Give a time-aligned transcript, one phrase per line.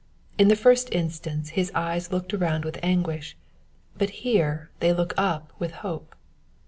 [0.39, 3.37] In the first instance his eyes looked around tmth anguish,
[3.95, 6.15] but here they look up with hope.